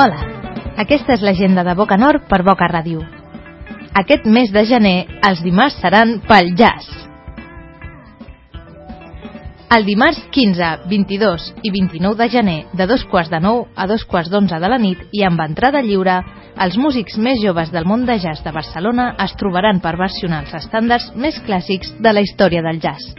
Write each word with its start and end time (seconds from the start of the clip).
Hola, 0.00 0.16
aquesta 0.80 1.12
és 1.12 1.22
l'agenda 1.22 1.62
de 1.62 1.74
Boca 1.78 1.98
Nord 2.00 2.24
per 2.26 2.40
Boca 2.42 2.66
Ràdio. 2.66 3.04
Aquest 3.94 4.26
mes 4.26 4.50
de 4.50 4.64
gener, 4.66 5.04
els 5.28 5.44
dimarts 5.44 5.78
seran 5.84 6.18
pel 6.26 6.54
jazz. 6.58 7.09
El 9.70 9.84
dimarts 9.86 10.18
15, 10.34 10.68
22 10.90 11.44
i 11.62 11.70
29 11.70 12.16
de 12.18 12.26
gener, 12.32 12.56
de 12.74 12.88
dos 12.90 13.04
quarts 13.06 13.30
de 13.30 13.38
nou 13.38 13.60
a 13.78 13.84
dos 13.86 14.02
quarts 14.02 14.26
d'onze 14.32 14.58
de 14.58 14.70
la 14.72 14.80
nit 14.82 15.04
i 15.14 15.22
amb 15.22 15.38
entrada 15.44 15.78
lliure, 15.86 16.16
els 16.64 16.74
músics 16.74 17.14
més 17.14 17.38
joves 17.38 17.70
del 17.70 17.86
món 17.86 18.02
de 18.08 18.16
jazz 18.18 18.42
de 18.42 18.50
Barcelona 18.56 19.12
es 19.22 19.36
trobaran 19.38 19.78
per 19.78 19.94
versionar 20.00 20.42
els 20.42 20.56
estàndards 20.64 21.12
més 21.14 21.38
clàssics 21.46 21.94
de 22.02 22.16
la 22.18 22.26
història 22.26 22.66
del 22.66 22.82
jazz. 22.82 23.14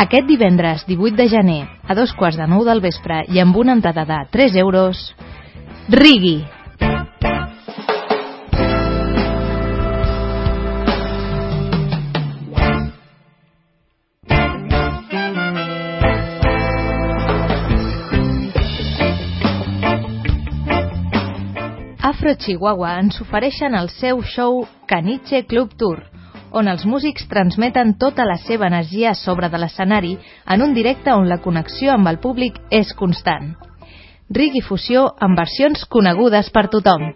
Aquest 0.00 0.24
divendres 0.24 0.86
18 0.88 1.12
de 1.12 1.28
gener, 1.28 1.68
a 1.84 1.92
dos 1.92 2.14
quarts 2.16 2.38
de 2.40 2.46
nou 2.48 2.62
del 2.64 2.80
vespre 2.80 3.18
i 3.28 3.40
amb 3.42 3.56
una 3.60 3.74
entrada 3.76 4.06
de 4.08 4.20
3 4.32 4.54
euros, 4.62 5.02
Rigui! 5.92 6.38
Afro 22.00 22.32
Chihuahua 22.40 22.94
ens 23.02 23.20
ofereixen 23.20 23.76
el 23.76 23.92
seu 23.98 24.24
show 24.24 24.64
Caniche 24.88 25.44
Club 25.44 25.76
Tour, 25.76 26.00
on 26.52 26.68
els 26.68 26.84
músics 26.86 27.26
transmeten 27.30 27.94
tota 27.98 28.24
la 28.26 28.36
seva 28.42 28.66
energia 28.66 29.14
sobre 29.14 29.48
de 29.48 29.58
l'escenari 29.58 30.16
en 30.46 30.62
un 30.62 30.74
directe 30.74 31.12
on 31.12 31.28
la 31.28 31.40
connexió 31.44 31.92
amb 31.94 32.08
el 32.10 32.18
públic 32.18 32.58
és 32.70 32.92
constant. 32.94 33.54
Rigui 34.30 34.62
fusió 34.62 35.08
amb 35.18 35.38
versions 35.38 35.84
conegudes 35.90 36.50
per 36.50 36.68
tothom. 36.70 37.10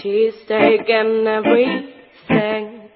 She's 0.00 0.34
taken 0.46 1.26
everything. 1.26 2.88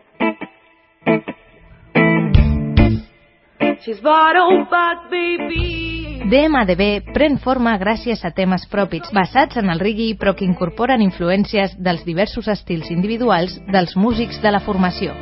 She's 3.83 3.99
bottled 4.01 4.71
back, 4.71 5.11
baby. 5.11 6.02
DMDB 6.23 7.13
pren 7.13 7.35
forma 7.43 7.73
gràcies 7.81 8.21
a 8.23 8.31
temes 8.31 8.69
propis 8.71 9.09
basats 9.15 9.59
en 9.59 9.73
el 9.73 9.81
reggae 9.83 10.15
però 10.19 10.37
que 10.39 10.47
incorporen 10.47 11.03
influències 11.03 11.75
dels 11.83 12.05
diversos 12.07 12.47
estils 12.53 12.93
individuals 12.95 13.59
dels 13.75 13.97
músics 13.97 14.39
de 14.43 14.55
la 14.55 14.63
formació. 14.63 15.17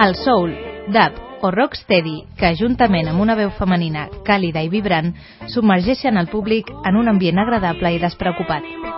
El 0.00 0.16
soul, 0.16 0.56
dub 0.88 1.20
o 1.44 1.52
rocksteady, 1.52 2.16
que 2.40 2.54
juntament 2.56 3.12
amb 3.12 3.20
una 3.20 3.36
veu 3.36 3.52
femenina 3.58 4.08
càlida 4.24 4.64
i 4.64 4.72
vibrant 4.72 5.12
submergeixen 5.52 6.16
el 6.16 6.32
públic 6.32 6.72
en 6.88 6.96
un 6.96 7.12
ambient 7.12 7.44
agradable 7.44 7.92
i 7.92 8.00
despreocupat. 8.00 8.93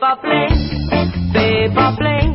Paper 0.00 0.20
plane, 0.22 1.32
paper 1.32 1.96
plane, 1.98 2.32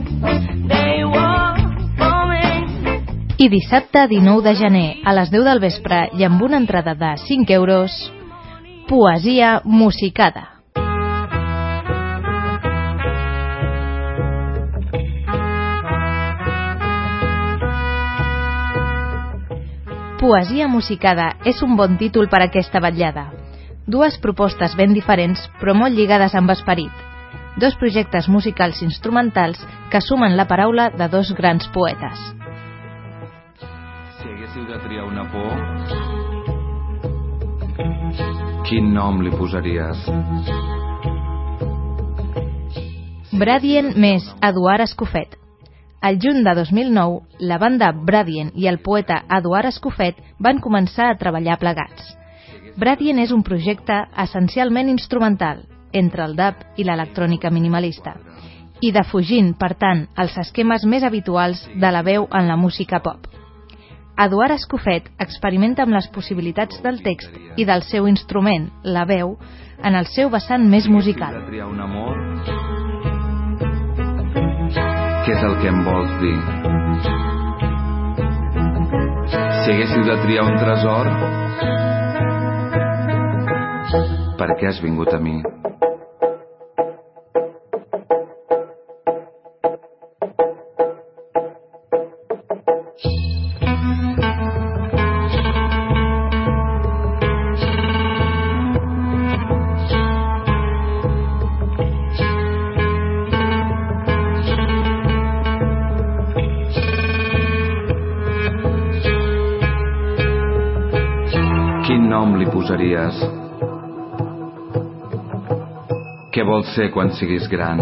they 0.69 1.03
were 1.03 1.55
coming. 1.97 3.35
I 3.37 3.49
dissabte 3.49 4.07
19 4.07 4.43
de 4.43 4.55
gener, 4.55 4.89
a 5.03 5.13
les 5.17 5.31
10 5.33 5.45
del 5.49 5.59
vespre 5.59 6.03
i 6.13 6.23
amb 6.23 6.41
una 6.45 6.59
entrada 6.61 6.93
de 6.93 7.15
5 7.25 7.53
euros, 7.53 7.95
poesia 8.87 9.61
musicada. 9.65 10.51
Poesia 20.21 20.67
musicada 20.67 21.35
és 21.45 21.65
un 21.65 21.75
bon 21.75 21.97
títol 21.97 22.29
per 22.29 22.43
a 22.43 22.47
aquesta 22.51 22.81
vetllada. 22.81 23.31
Dues 23.85 24.21
propostes 24.21 24.77
ben 24.77 24.93
diferents, 24.93 25.49
però 25.59 25.73
molt 25.73 25.97
lligades 25.97 26.33
amb 26.37 26.53
esperit. 26.53 27.04
Dos 27.57 27.75
projectes 27.79 28.27
musicals 28.27 28.81
instrumentals 28.83 29.59
que 29.91 30.01
sumen 30.01 30.35
la 30.35 30.47
paraula 30.47 30.89
de 30.89 31.07
dos 31.07 31.31
grans 31.38 31.67
poetes. 31.71 32.19
Si 34.17 34.27
haguéssiu 34.27 34.66
de 34.67 34.79
triar 34.83 35.05
una 35.07 35.23
por, 35.31 35.55
quin 38.67 38.91
nom 38.94 39.21
li 39.23 39.31
posaries? 39.31 40.03
Bradien 43.35 43.94
més 43.99 44.27
Eduard 44.44 44.83
Escofet, 44.83 45.38
al 46.05 46.19
juny 46.21 46.44
de 46.44 46.55
2009, 46.59 47.21
la 47.39 47.57
banda 47.57 47.94
Bradien 47.95 48.51
i 48.53 48.67
el 48.67 48.81
poeta 48.83 49.23
Eduard 49.38 49.71
Escofet 49.71 50.19
van 50.39 50.59
començar 50.61 51.07
a 51.09 51.15
treballar 51.17 51.55
plegats. 51.63 52.11
Bradien 52.75 53.17
és 53.23 53.31
un 53.31 53.41
projecte 53.47 54.01
essencialment 54.25 54.91
instrumental, 54.91 55.63
entre 55.95 56.25
el 56.28 56.35
dub 56.38 56.61
i 56.78 56.85
l'electrònica 56.88 57.51
minimalista, 57.51 58.16
i 58.83 58.91
defugint, 58.91 59.53
per 59.57 59.73
tant, 59.79 60.06
els 60.19 60.35
esquemes 60.38 60.85
més 60.85 61.03
habituals 61.07 61.63
de 61.73 61.91
la 61.91 62.03
veu 62.03 62.28
en 62.31 62.50
la 62.51 62.59
música 62.59 63.00
pop. 63.00 63.31
Eduard 64.19 64.56
Escofet 64.56 65.09
experimenta 65.19 65.83
amb 65.83 65.95
les 65.95 66.07
possibilitats 66.11 66.79
del 66.83 67.01
text 67.03 67.35
i 67.59 67.66
del 67.67 67.83
seu 67.88 68.07
instrument, 68.07 68.69
la 68.83 69.03
veu, 69.07 69.35
en 69.83 69.95
el 69.95 70.07
seu 70.11 70.29
vessant 70.29 70.69
més 70.69 70.88
musical. 70.88 71.41
un 71.67 71.81
amor 71.81 72.75
què 75.25 75.33
és 75.33 75.41
el 75.41 75.56
que 75.57 75.69
em 75.72 75.79
vols 75.81 76.12
dir? 76.22 76.35
Si 79.63 79.72
haguéssiu 79.73 80.03
de 80.06 80.17
triar 80.22 80.44
un 80.45 80.59
tresor, 80.62 81.09
per 84.38 84.51
què 84.59 84.69
has 84.69 84.83
vingut 84.85 85.09
a 85.17 85.19
mi? 85.25 85.39
Posaries? 112.49 113.13
Què 116.33 116.41
vols 116.47 116.71
ser 116.73 116.87
quan 116.89 117.11
siguis 117.13 117.45
gran? 117.51 117.79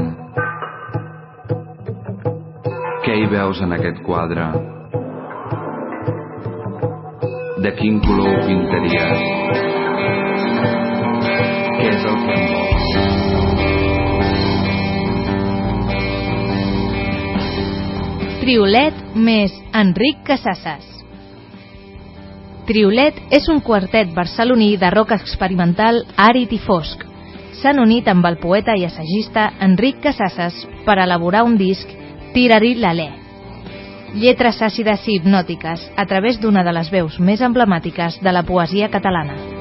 Què 3.05 3.15
hi 3.15 3.27
veus 3.31 3.61
en 3.63 3.71
aquest 3.71 4.03
quadre? 4.03 4.44
De 7.63 7.71
quin 7.79 8.01
color 8.03 8.27
ho 8.27 8.38
pintaries? 8.44 9.19
Què 11.79 11.88
és 11.95 12.03
el 12.11 12.17
que 12.27 12.33
em 12.35 12.44
vols? 12.51 12.88
Triolet 18.44 18.95
més 19.15 19.55
Enric 19.71 20.25
Casasses. 20.27 20.93
Triolet 22.63 23.18
és 23.36 23.50
un 23.51 23.57
quartet 23.60 24.13
barceloní 24.15 24.77
de 24.80 24.88
rock 24.94 25.12
experimental 25.18 25.98
àrid 26.15 26.54
i 26.56 26.60
fosc. 26.63 27.01
S'han 27.60 27.81
unit 27.83 28.07
amb 28.07 28.24
el 28.30 28.38
poeta 28.39 28.75
i 28.80 28.86
assagista 28.88 29.50
Enric 29.68 30.00
Casasses 30.06 30.62
per 30.86 30.95
elaborar 31.04 31.44
un 31.44 31.57
disc 31.60 31.92
Tirarí 32.33 32.75
l'Alè. 32.80 33.10
lletres 34.13 34.62
àcides 34.62 35.07
i 35.07 35.15
hipnòtiques 35.18 35.88
a 35.98 36.06
través 36.06 36.39
d'una 36.39 36.63
de 36.63 36.71
les 36.71 36.92
veus 36.94 37.19
més 37.19 37.42
emblemàtiques 37.42 38.21
de 38.21 38.31
la 38.31 38.44
poesia 38.45 38.89
catalana. 38.94 39.52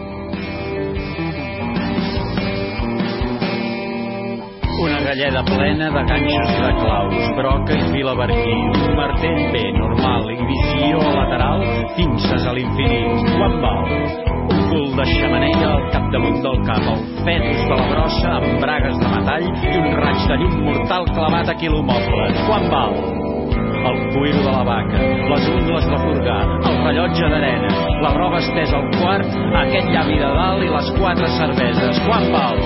Una 4.80 5.00
galleda 5.00 5.44
plena 5.44 5.90
de 5.90 6.02
ganxos 6.08 6.52
de 6.62 6.72
claus, 6.80 7.36
broca 7.36 7.74
i 7.76 7.82
fila 7.92 8.14
barquí, 8.14 8.54
un 8.86 8.96
martell 8.96 9.40
bé 9.52 9.64
normal 9.76 10.30
i 10.32 10.38
visió 10.48 11.02
lateral, 11.16 11.64
pinces 11.96 12.46
a 12.46 12.54
l'infinit. 12.56 13.28
Quan 13.36 13.58
val? 13.62 13.92
Un 14.52 14.62
cul 14.70 14.88
de 14.96 15.06
xamaneia 15.12 15.68
al 15.74 15.88
capdamunt 15.92 16.40
del 16.46 16.58
cap, 16.66 16.88
el 16.94 17.02
fetus 17.26 17.64
de 17.68 17.80
la 17.80 17.88
brossa 17.92 18.36
amb 18.38 18.60
bragues 18.64 18.98
de 19.02 19.10
metall 19.14 19.48
i 19.50 19.74
un 19.82 19.90
raig 20.00 20.28
de 20.30 20.40
llum 20.42 20.56
mortal 20.70 21.10
clavat 21.12 21.52
a 21.52 21.58
quilomobles. 21.60 22.46
Quan 22.48 22.70
val? 22.72 22.96
el 23.82 23.96
cuir 24.14 24.34
de 24.34 24.44
la 24.44 24.62
vaca, 24.62 24.98
les 25.30 25.48
ungles 25.48 25.86
de 25.90 25.96
furgar, 26.04 26.44
el 26.70 26.76
rellotge 26.84 27.30
d'arena, 27.32 27.72
la 28.04 28.12
roba 28.14 28.38
estesa 28.38 28.78
al 28.78 28.86
quart, 28.94 29.34
aquest 29.64 29.90
llavi 29.90 30.20
de 30.20 30.30
dalt 30.38 30.62
i 30.62 30.70
les 30.70 30.92
quatre 31.00 31.32
cerveses. 31.40 32.00
Quan 32.06 32.30
val? 32.30 32.62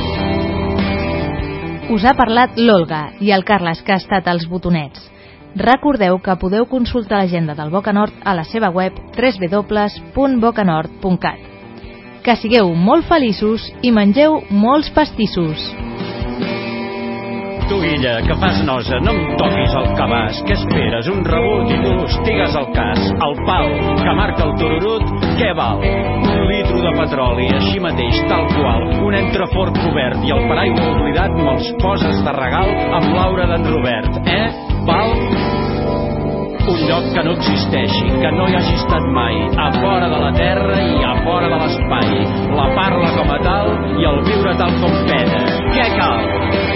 Us 1.87 2.03
ha 2.03 2.17
parlat 2.19 2.57
l'Olga 2.59 3.13
i 3.23 3.29
el 3.31 3.45
Carles, 3.47 3.79
que 3.87 3.93
ha 3.95 4.01
estat 4.01 4.27
als 4.27 4.49
botonets. 4.51 4.99
Recordeu 5.55 6.19
que 6.19 6.35
podeu 6.41 6.67
consultar 6.67 7.21
l'agenda 7.21 7.55
del 7.55 7.71
Boca 7.71 7.93
Nord 7.95 8.11
a 8.27 8.35
la 8.35 8.43
seva 8.45 8.71
web 8.75 8.93
www.bocanord.cat. 9.15 11.39
Que 12.27 12.35
sigueu 12.43 12.75
molt 12.75 13.07
feliços 13.07 13.71
i 13.87 13.95
mengeu 13.95 14.43
molts 14.51 14.91
pastissos. 14.99 15.63
Tu, 17.67 17.77
illa, 17.83 18.21
que 18.23 18.35
fas 18.39 18.61
nosa, 18.63 19.01
no 19.03 19.11
em 19.11 19.33
toquis 19.41 19.73
el 19.75 19.89
cabàs. 19.99 20.39
Què 20.47 20.55
esperes? 20.55 21.09
Un 21.11 21.25
rebut 21.27 21.73
i 21.75 21.79
tu 21.83 21.95
estigues 22.07 22.55
cas. 22.77 23.01
El 23.27 23.35
pal 23.49 23.73
que 23.99 24.15
marca 24.15 24.47
el 24.47 24.55
tururut, 24.61 25.11
què 25.41 25.51
val? 25.59 25.83
Un 25.83 26.45
litro 26.47 26.79
de 26.85 26.93
petroli, 27.01 27.49
així 27.59 27.83
mateix, 27.83 28.23
tal 28.31 28.47
qual. 28.55 28.87
Un 29.09 29.19
entrefort 29.19 29.75
cobert 29.83 30.23
i 30.23 30.35
el 30.37 30.47
paraigua 30.47 30.93
oblidat 30.95 31.35
me'ls 31.41 31.73
poses 31.83 32.23
de 32.23 32.37
regal 32.39 32.71
amb 33.01 33.11
l'aura 33.19 33.51
d'en 33.51 33.67
Robert. 33.73 34.23
Eh? 34.31 34.47
Val? 34.87 35.11
un 36.67 36.81
lloc 36.89 37.05
que 37.15 37.23
no 37.23 37.33
existeixi, 37.37 38.09
que 38.21 38.31
no 38.35 38.49
hi 38.51 38.57
hagi 38.59 38.73
estat 38.75 39.05
mai, 39.15 39.37
a 39.55 39.69
fora 39.79 40.09
de 40.11 40.19
la 40.25 40.33
terra 40.35 40.81
i 40.83 41.05
a 41.07 41.15
fora 41.23 41.51
de 41.53 41.61
l'espai, 41.63 42.17
la 42.59 42.67
parla 42.75 43.13
com 43.19 43.31
a 43.37 43.39
tal 43.47 43.71
i 44.03 44.11
el 44.11 44.25
viure 44.27 44.57
tal 44.59 44.75
com 44.83 44.99
pena. 45.07 45.45
Què 45.71 45.87
cal? 45.95 46.76